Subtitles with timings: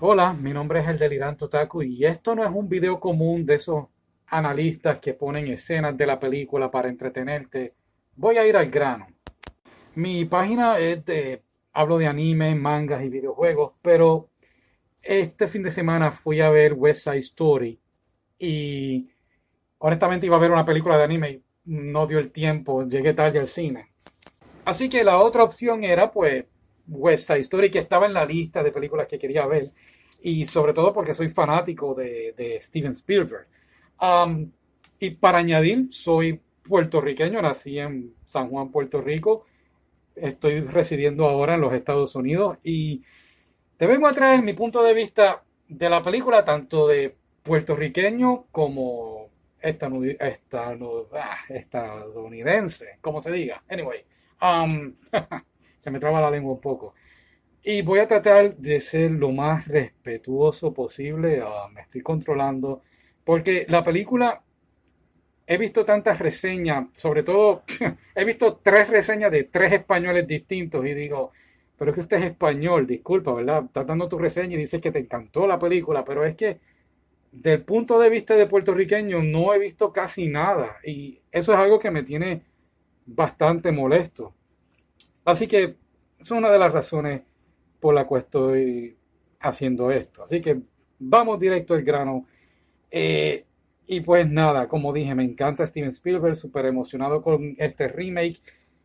[0.00, 3.56] Hola, mi nombre es el Delirante Otaku y esto no es un video común de
[3.56, 3.86] esos
[4.28, 7.74] analistas que ponen escenas de la película para entretenerte.
[8.14, 9.08] Voy a ir al grano.
[9.96, 11.42] Mi página es de
[11.72, 14.28] hablo de anime, mangas y videojuegos, pero
[15.02, 17.80] este fin de semana fui a ver West Side Story
[18.38, 19.10] y
[19.78, 23.40] honestamente iba a ver una película de anime y no dio el tiempo, llegué tarde
[23.40, 23.88] al cine.
[24.64, 26.44] Así que la otra opción era pues
[26.88, 29.70] West Side Story que estaba en la lista de películas que quería ver
[30.22, 33.46] y sobre todo porque soy fanático de, Steven Spielberg.
[34.00, 34.50] Um,
[34.98, 39.46] y para añadir, soy puertorriqueño, nací en San Juan, Puerto Rico.
[40.16, 43.02] Estoy residiendo ahora en los Estados Unidos y
[43.76, 49.28] te vengo a traer mi punto de vista de la película, tanto de puertorriqueño como
[49.62, 53.62] ah, estadounidense, como se diga.
[53.68, 54.04] Anyway,
[54.42, 54.94] um,
[55.88, 56.94] se me traba la lengua un poco.
[57.62, 61.42] Y voy a tratar de ser lo más respetuoso posible.
[61.44, 62.82] Ah, me estoy controlando.
[63.24, 64.42] Porque la película,
[65.46, 67.62] he visto tantas reseñas, sobre todo,
[68.14, 71.32] he visto tres reseñas de tres españoles distintos y digo,
[71.76, 73.64] pero es que usted es español, disculpa, ¿verdad?
[73.66, 76.60] Estás dando tu reseña y dices que te encantó la película, pero es que
[77.32, 81.78] del punto de vista de puertorriqueño no he visto casi nada y eso es algo
[81.78, 82.42] que me tiene
[83.06, 84.34] bastante molesto.
[85.28, 85.76] Así que
[86.18, 87.20] es una de las razones
[87.80, 88.96] por la cual estoy
[89.40, 90.22] haciendo esto.
[90.22, 90.58] Así que
[90.98, 92.24] vamos directo al grano.
[92.90, 93.44] Eh,
[93.86, 98.38] y pues nada, como dije, me encanta Steven Spielberg, súper emocionado con este remake.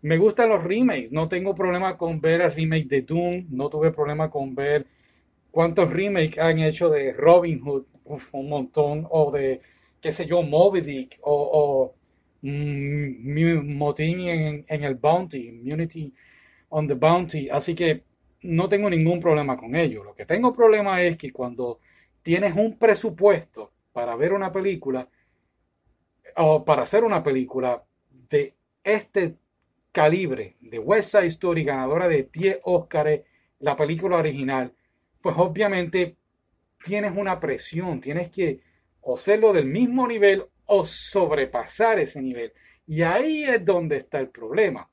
[0.00, 3.90] Me gustan los remakes, no tengo problema con ver el remake de Doom, no tuve
[3.90, 4.86] problema con ver
[5.50, 7.84] cuántos remakes han hecho de Robin Hood,
[8.32, 9.60] un montón, o de,
[10.00, 11.94] qué sé yo, Moby Dick, o,
[12.40, 16.14] mm, Motín en, en el Bounty, Immunity
[16.70, 17.48] on the Bounty.
[17.48, 18.04] Así que
[18.42, 20.02] no tengo ningún problema con ello.
[20.02, 21.80] Lo que tengo problema es que cuando
[22.22, 25.08] tienes un presupuesto para ver una película
[26.36, 27.84] o para hacer una película
[28.28, 29.36] de este
[29.92, 33.20] calibre, de West Side Story, ganadora de 10 Oscars,
[33.58, 34.72] la película original,
[35.20, 36.16] pues obviamente
[36.82, 38.60] tienes una presión, tienes que
[39.02, 39.16] o
[39.52, 42.52] del mismo nivel o sobrepasar ese nivel.
[42.86, 44.88] Y ahí es donde está el problema.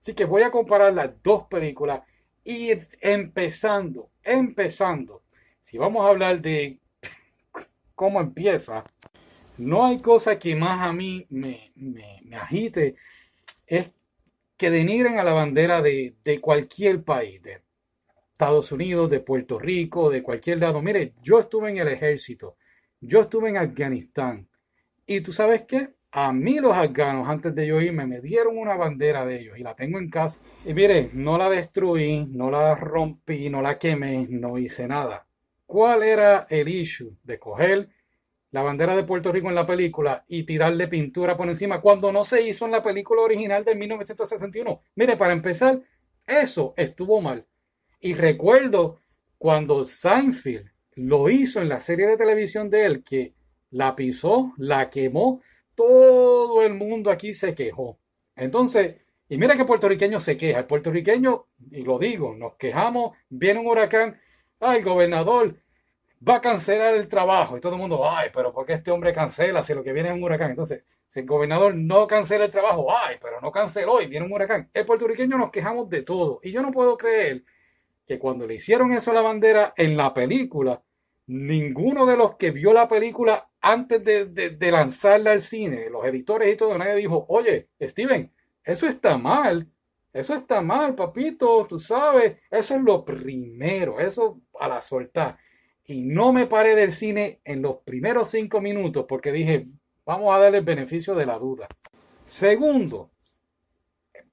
[0.00, 2.02] Así que voy a comparar las dos películas
[2.42, 5.22] y empezando, empezando,
[5.60, 6.78] si vamos a hablar de
[7.94, 8.82] cómo empieza,
[9.58, 11.72] no hay cosa que más a mí me,
[12.32, 12.96] agite,
[13.66, 13.92] es
[14.56, 17.62] que denigren a la bandera de, de cualquier país, de
[18.32, 20.80] Estados Unidos, de Puerto Rico, de cualquier lado.
[20.80, 22.56] Mire, yo estuve en el ejército,
[23.00, 24.48] yo estuve en Afganistán,
[25.06, 28.76] y tú sabes qué, a mí los afganos, antes de yo irme, me dieron una
[28.76, 30.38] bandera de ellos y la tengo en casa.
[30.64, 35.26] Y mire, no la destruí, no la rompí, no la quemé, no hice nada.
[35.66, 37.88] ¿Cuál era el issue de coger
[38.50, 42.24] la bandera de Puerto Rico en la película y tirarle pintura por encima cuando no
[42.24, 44.82] se hizo en la película original de 1961?
[44.96, 45.80] Mire, para empezar,
[46.26, 47.46] eso estuvo mal.
[48.00, 48.98] Y recuerdo
[49.38, 53.34] cuando Seinfeld lo hizo en la serie de televisión de él, que
[53.70, 55.40] la pisó, la quemó,
[55.74, 57.98] todo el mundo aquí se quejó.
[58.36, 58.96] Entonces,
[59.28, 60.58] y mira que puertorriqueño se queja.
[60.58, 64.20] El puertorriqueño, y lo digo, nos quejamos, viene un huracán,
[64.58, 65.56] ay, gobernador,
[66.26, 67.56] va a cancelar el trabajo.
[67.56, 70.08] Y todo el mundo, ay, pero ¿por qué este hombre cancela si lo que viene
[70.08, 70.50] es un huracán?
[70.50, 74.32] Entonces, si el gobernador no cancela el trabajo, ay, pero no canceló y viene un
[74.32, 74.68] huracán.
[74.72, 76.40] El puertorriqueño nos quejamos de todo.
[76.42, 77.44] Y yo no puedo creer
[78.04, 80.82] que cuando le hicieron eso a la bandera en la película,
[81.30, 86.56] ninguno de los que vio la película antes de, lanzarla al cine, los editores y
[86.56, 88.32] todo, nadie dijo, oye, Steven,
[88.64, 89.70] eso está mal,
[90.12, 95.38] eso está mal, papito, tú sabes, eso es lo primero, eso a la soltar.
[95.84, 99.68] Y no me paré del cine en los primeros cinco minutos porque dije,
[100.04, 101.68] vamos a darle el beneficio de la duda.
[102.24, 103.12] Segundo,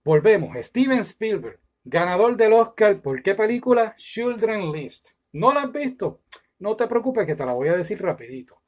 [0.03, 3.95] volvemos, Steven Spielberg, ganador del Oscar, ¿por qué película?
[3.97, 5.09] Children List.
[5.31, 6.21] ¿No la has visto?
[6.59, 8.61] No te preocupes que te la voy a decir rapidito.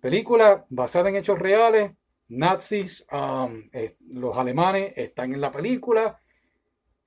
[0.00, 1.92] Película basada en hechos reales,
[2.28, 3.68] nazis, um,
[4.08, 6.20] los alemanes están en la película,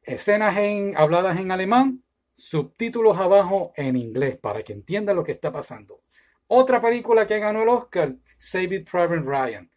[0.01, 2.03] escenas en, habladas en alemán,
[2.33, 6.01] subtítulos abajo en inglés para que entiendan lo que está pasando.
[6.47, 9.69] Otra película que ganó el Oscar, Save It Private Ryan.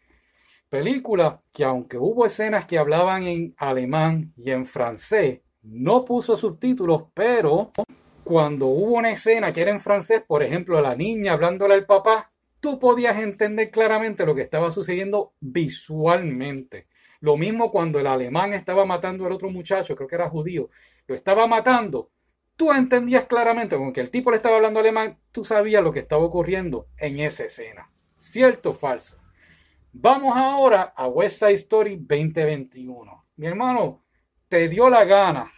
[0.69, 7.05] Película que aunque hubo escenas que hablaban en alemán y en francés, no puso subtítulos,
[7.15, 7.73] pero
[8.27, 12.33] cuando hubo una escena que era en francés, por ejemplo, la niña hablándole al papá,
[12.59, 16.89] tú podías entender claramente lo que estaba sucediendo visualmente.
[17.21, 20.71] Lo mismo cuando el alemán estaba matando al otro muchacho, creo que era judío,
[21.07, 22.11] lo estaba matando,
[22.57, 26.01] tú entendías claramente, con que el tipo le estaba hablando alemán, tú sabías lo que
[26.01, 27.93] estaba ocurriendo en esa escena.
[28.17, 29.19] ¿Cierto o falso?
[29.93, 33.25] Vamos ahora a West Side Story 2021.
[33.37, 34.03] Mi hermano,
[34.49, 35.53] te dio la gana.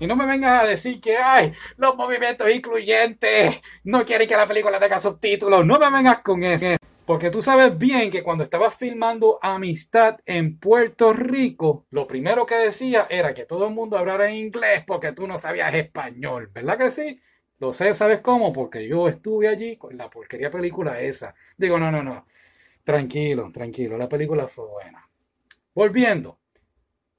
[0.00, 4.46] Y no me vengas a decir que, hay los movimientos incluyentes, no quiere que la
[4.46, 5.66] película tenga subtítulos.
[5.66, 6.76] No me vengas con eso.
[7.04, 12.56] Porque tú sabes bien que cuando estaba filmando Amistad en Puerto Rico, lo primero que
[12.56, 16.50] decía era que todo el mundo hablara inglés porque tú no sabías español.
[16.52, 17.20] ¿Verdad que sí?
[17.60, 18.52] Lo sé, ¿sabes cómo?
[18.52, 21.34] Porque yo estuve allí con la porquería película esa.
[21.56, 22.26] Digo, no, no, no.
[22.84, 23.98] Tranquilo, tranquilo.
[23.98, 25.08] La película fue buena.
[25.74, 26.37] Volviendo.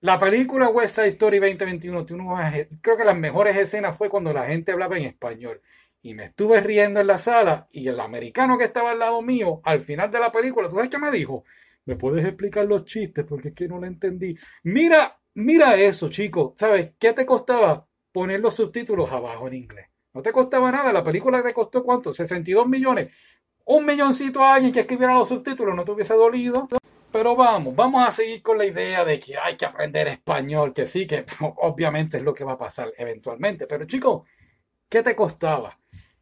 [0.01, 2.06] La película West Side Story 2021,
[2.80, 5.62] creo que las mejores escenas fue cuando la gente hablaba en español
[6.01, 9.60] y me estuve riendo en la sala y el americano que estaba al lado mío,
[9.66, 11.44] al final de la película, ¿tú sabes qué me dijo?
[11.84, 13.25] ¿Me puedes explicar los chistes?
[13.25, 14.38] Porque es que no lo entendí.
[14.63, 16.54] Mira, mira eso, chico.
[16.56, 19.88] ¿Sabes qué te costaba poner los subtítulos abajo en inglés?
[20.13, 20.94] No te costaba nada.
[20.94, 22.13] La película te costó cuánto?
[22.13, 23.13] 62 millones.
[23.66, 26.68] Un milloncito a alguien que escribiera los subtítulos no te hubiese dolido.
[27.12, 30.86] Pero vamos, vamos a seguir con la idea de que hay que aprender español, que
[30.86, 31.26] sí, que
[31.58, 33.66] obviamente es lo que va a pasar eventualmente.
[33.68, 34.28] Pero chicos,
[34.88, 35.80] ¿qué te costaba?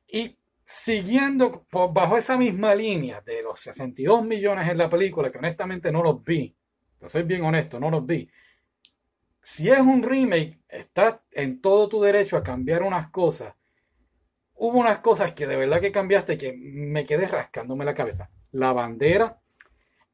[0.07, 5.92] Y siguiendo bajo esa misma línea de los 62 millones en la película, que honestamente
[5.92, 6.56] no los vi,
[7.06, 8.30] soy bien honesto, no los vi.
[9.42, 13.54] Si es un remake, estás en todo tu derecho a cambiar unas cosas.
[14.56, 18.30] Hubo unas cosas que de verdad que cambiaste que me quedé rascándome la cabeza.
[18.51, 19.40] La bandera,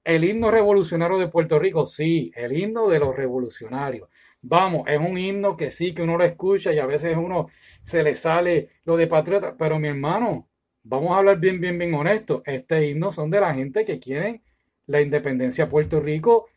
[0.03, 4.09] el himno revolucionario de Puerto Rico, sí, el himno de los revolucionarios.
[4.41, 7.47] Vamos, es un himno que sí, que uno lo escucha y a veces uno
[7.81, 9.55] se le sale lo de patriota.
[9.57, 10.49] Pero mi hermano,
[10.83, 12.43] vamos a hablar bien, bien, bien honesto.
[12.45, 14.43] Este himno son de la gente que quieren
[14.87, 16.49] la independencia de Puerto Rico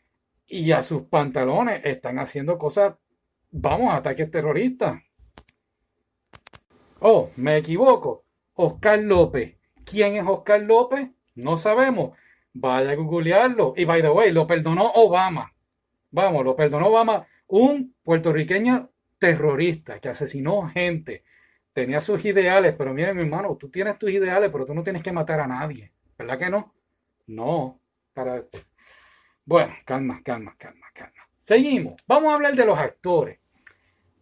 [0.48, 2.94] y a sus pantalones están haciendo cosas,
[3.50, 5.00] vamos, ataques terroristas.
[7.00, 8.24] Oh, me equivoco.
[8.54, 9.56] Oscar López.
[9.84, 11.08] ¿Quién es Oscar López?
[11.34, 12.16] No sabemos.
[12.58, 13.74] Vaya a googlearlo.
[13.76, 15.52] Y by the way, lo perdonó Obama.
[16.10, 21.24] Vamos, lo perdonó Obama un puertorriqueño terrorista que asesinó gente,
[21.72, 25.02] tenía sus ideales, pero mire mi hermano, tú tienes tus ideales, pero tú no tienes
[25.02, 26.74] que matar a nadie, ¿verdad que no?
[27.26, 27.80] No,
[28.12, 28.44] para...
[29.44, 31.28] Bueno, calma, calma, calma, calma.
[31.38, 33.38] Seguimos, vamos a hablar de los actores.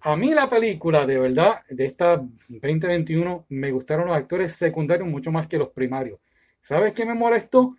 [0.02, 2.16] A mí la película, de verdad, de esta
[2.48, 6.20] 2021, me gustaron los actores secundarios mucho más que los primarios.
[6.60, 7.76] ¿Sabes qué me molestó?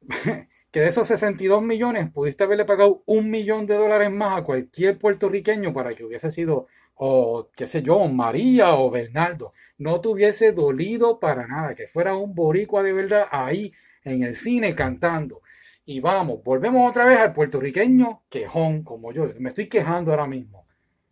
[0.70, 4.98] que de esos 62 millones pudiste haberle pagado un millón de dólares más a cualquier
[4.98, 9.52] puertorriqueño para que hubiese sido, o qué sé yo, María o Bernardo.
[9.78, 13.72] No te hubiese dolido para nada, que fuera un boricua de verdad ahí
[14.04, 15.42] en el cine cantando.
[15.84, 19.28] Y vamos, volvemos otra vez al puertorriqueño quejón, como yo.
[19.38, 20.66] Me estoy quejando ahora mismo.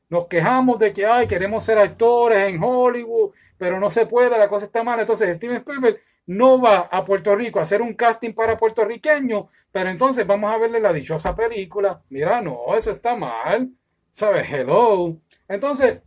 [0.09, 4.49] Nos quejamos de que, ay, queremos ser actores en Hollywood, pero no se puede, la
[4.49, 5.01] cosa está mal.
[5.01, 9.89] Entonces, Steven Spielberg no va a Puerto Rico a hacer un casting para puertorriqueños, pero
[9.89, 12.03] entonces vamos a verle la dichosa película.
[12.11, 13.71] Mira, no, eso está mal.
[14.11, 14.47] ¿Sabes?
[14.53, 15.17] Hello.
[15.49, 16.01] Entonces,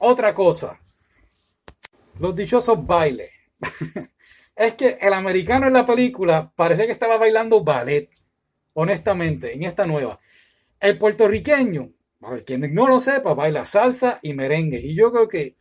[0.00, 0.80] otra cosa.
[2.18, 3.30] Los dichosos bailes.
[4.56, 8.10] es que el americano en la película parecía que estaba bailando ballet.
[8.72, 10.18] Honestamente, en esta nueva.
[10.80, 14.80] El puertorriqueño, para quien no lo sepa, baila salsa y merengue.
[14.80, 15.54] Y yo creo que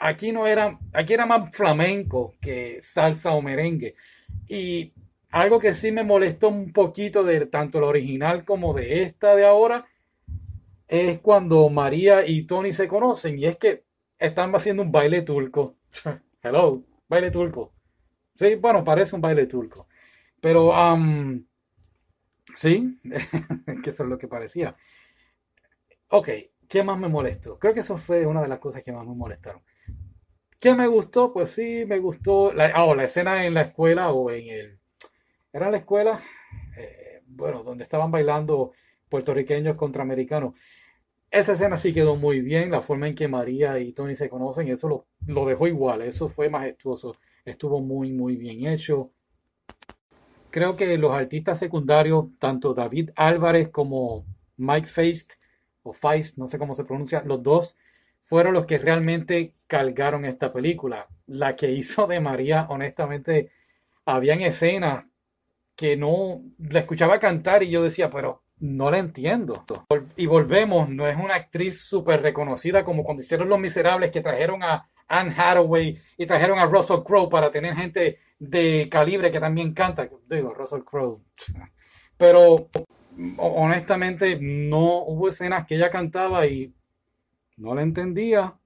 [0.00, 3.94] aquí no era, aquí era más flamenco que salsa o merengue.
[4.48, 4.92] Y
[5.30, 9.46] algo que sí me molestó un poquito de tanto la original como de esta de
[9.46, 9.86] ahora
[10.88, 13.84] es cuando María y Tony se conocen y es que
[14.18, 15.76] están haciendo un baile turco.
[16.42, 17.72] Hello, baile turco.
[18.34, 19.86] Sí, bueno, parece un baile turco.
[20.40, 21.44] Pero, um,
[22.54, 22.98] sí,
[23.82, 24.74] que eso es lo que parecía.
[26.08, 26.28] Ok,
[26.66, 27.58] ¿qué más me molestó?
[27.58, 29.62] Creo que eso fue una de las cosas que más me molestaron.
[30.60, 31.32] ¿Qué me gustó?
[31.32, 34.78] Pues sí, me gustó la, oh, la escena en la escuela o en el...
[35.54, 36.20] ¿Era la escuela?
[36.76, 38.72] Eh, bueno, donde estaban bailando
[39.08, 40.54] puertorriqueños contra americanos.
[41.30, 44.68] Esa escena sí quedó muy bien, la forma en que María y Tony se conocen,
[44.68, 49.12] eso lo, lo dejó igual, eso fue majestuoso, estuvo muy, muy bien hecho.
[50.50, 54.26] Creo que los artistas secundarios, tanto David Álvarez como
[54.56, 55.34] Mike Feist,
[55.84, 57.78] o Feist, no sé cómo se pronuncia, los dos
[58.22, 61.08] fueron los que realmente cargaron esta película.
[61.26, 63.50] La que hizo de María, honestamente,
[64.04, 65.06] habían escenas
[65.76, 69.64] que no la escuchaba cantar y yo decía, pero no la entiendo.
[70.16, 74.62] Y volvemos, no es una actriz súper reconocida como cuando hicieron Los Miserables que trajeron
[74.62, 79.72] a Anne Hathaway y trajeron a Russell Crowe para tener gente de calibre que también
[79.72, 80.08] canta.
[80.28, 81.20] Digo, Russell Crowe.
[82.16, 82.68] Pero
[83.38, 86.72] honestamente no hubo escenas que ella cantaba y
[87.60, 88.58] no la entendía.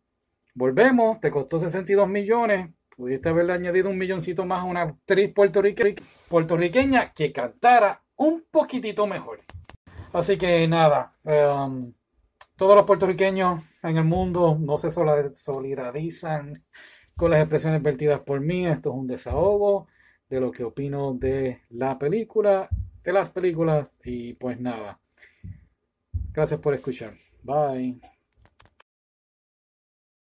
[0.55, 7.13] volvemos, te costó 62 millones, pudiste haberle añadido un milloncito más a una actriz puertorriqueña
[7.13, 9.41] que cantara un poquitito mejor.
[10.13, 11.93] Así que nada, um,
[12.57, 16.55] todos los puertorriqueños en el mundo no se solidarizan
[17.17, 18.67] con las expresiones vertidas por mí.
[18.67, 19.89] Esto es un desahogo
[20.29, 22.69] de lo que opino de la película,
[23.03, 25.01] de las películas y pues nada.
[26.33, 27.15] Gracias por escuchar.
[27.43, 28.14] Bye.